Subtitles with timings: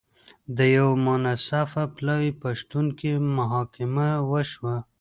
[0.57, 4.75] د یوه منصفه پلاوي په شتون کې محاکمه وشوه.